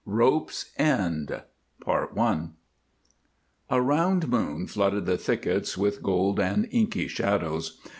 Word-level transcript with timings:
ROPE'S 0.07 0.71
END 0.79 1.43
I 1.85 2.47
A 3.69 3.79
round 3.81 4.27
moon 4.29 4.65
flooded 4.65 5.05
the 5.05 5.15
thickets 5.15 5.77
with 5.77 6.01
gold 6.01 6.39
and 6.39 6.67
inky 6.71 7.07
shadows. 7.07 7.77